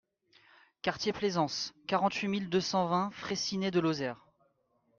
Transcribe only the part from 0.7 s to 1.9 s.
Quartier Plaisance,